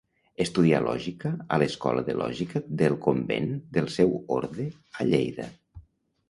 [0.43, 4.67] Estudià lògica a l'Escola de Lògica del convent del seu orde
[4.99, 5.49] a Lleida.